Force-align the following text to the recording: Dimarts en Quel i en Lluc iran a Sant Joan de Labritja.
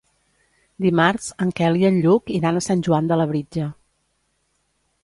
Dimarts 0.85 1.27
en 1.45 1.53
Quel 1.59 1.77
i 1.83 1.85
en 1.91 2.01
Lluc 2.07 2.35
iran 2.39 2.59
a 2.59 2.65
Sant 2.69 2.83
Joan 2.89 3.13
de 3.13 3.21
Labritja. 3.23 3.71